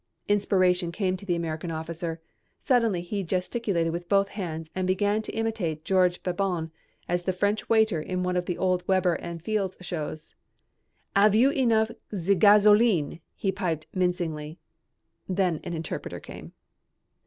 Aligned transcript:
Inspiration 0.27 0.91
came 0.91 1.15
to 1.15 1.27
the 1.27 1.35
American 1.35 1.69
officer. 1.69 2.19
Suddenly 2.57 3.01
he 3.01 3.21
gesticulated 3.21 3.91
with 3.93 4.09
both 4.09 4.29
hands 4.29 4.67
and 4.73 4.87
began 4.87 5.21
to 5.21 5.31
imitate 5.33 5.85
George 5.85 6.23
Beban 6.23 6.71
as 7.07 7.21
the 7.21 7.31
French 7.31 7.69
waiter 7.69 8.01
in 8.01 8.23
one 8.23 8.35
of 8.35 8.47
the 8.47 8.57
old 8.57 8.83
Weber 8.87 9.13
and 9.13 9.43
Fields 9.43 9.77
shows. 9.81 10.33
"'Ave 11.15 11.37
you 11.37 11.51
enough 11.51 11.91
of 11.91 11.97
ze 12.15 12.33
gaz 12.33 12.65
o 12.65 12.71
leene?" 12.73 13.19
he 13.35 13.51
piped 13.51 13.85
mincingly. 13.93 14.57
Then 15.29 15.59
an 15.63 15.75
interpreter 15.75 16.19
came. 16.19 16.53